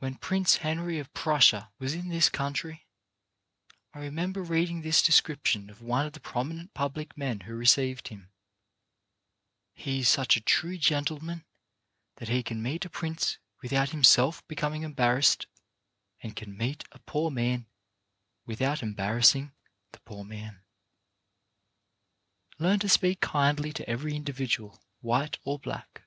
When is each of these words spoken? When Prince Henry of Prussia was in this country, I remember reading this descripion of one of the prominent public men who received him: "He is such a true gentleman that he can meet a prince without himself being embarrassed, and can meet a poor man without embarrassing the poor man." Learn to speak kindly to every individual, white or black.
When 0.00 0.16
Prince 0.16 0.56
Henry 0.56 0.98
of 0.98 1.14
Prussia 1.14 1.72
was 1.78 1.94
in 1.94 2.10
this 2.10 2.28
country, 2.28 2.86
I 3.94 4.00
remember 4.00 4.42
reading 4.42 4.82
this 4.82 5.00
descripion 5.00 5.70
of 5.70 5.80
one 5.80 6.04
of 6.04 6.12
the 6.12 6.20
prominent 6.20 6.74
public 6.74 7.16
men 7.16 7.40
who 7.48 7.54
received 7.54 8.08
him: 8.08 8.30
"He 9.72 10.00
is 10.00 10.10
such 10.10 10.36
a 10.36 10.42
true 10.42 10.76
gentleman 10.76 11.46
that 12.16 12.28
he 12.28 12.42
can 12.42 12.62
meet 12.62 12.84
a 12.84 12.90
prince 12.90 13.38
without 13.62 13.88
himself 13.88 14.46
being 14.46 14.82
embarrassed, 14.82 15.46
and 16.22 16.36
can 16.36 16.54
meet 16.54 16.84
a 16.92 16.98
poor 16.98 17.30
man 17.30 17.64
without 18.44 18.82
embarrassing 18.82 19.52
the 19.92 20.00
poor 20.00 20.22
man." 20.22 20.62
Learn 22.58 22.78
to 22.80 22.90
speak 22.90 23.22
kindly 23.22 23.72
to 23.72 23.88
every 23.88 24.14
individual, 24.16 24.82
white 25.00 25.38
or 25.44 25.58
black. 25.58 26.02